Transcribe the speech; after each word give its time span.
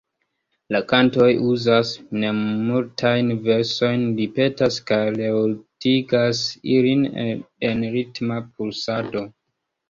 La 0.75 0.79
kantoj 0.91 1.25
uzas 1.49 1.91
nemultajn 2.23 3.29
versojn, 3.47 4.05
ripetas 4.21 4.79
kaj 4.93 4.99
reordigas 5.19 6.41
ilin 6.79 7.05
en 7.71 7.85
ritma 7.99 8.41
pulsado. 8.49 9.25